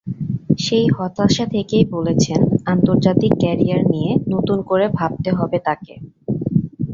সেই 0.59 0.85
হতাশা 0.89 1.45
থেকেই 1.47 1.85
বলেছেন, 1.91 2.39
আন্তর্জাতিক 2.65 3.33
ক্যারিয়ার 3.39 3.83
নিয়ে 3.89 4.11
নতুন 4.29 4.57
করে 4.61 4.85
ভাবতে 4.97 5.29
হবে 5.31 5.57
তাঁকে। 5.59 5.95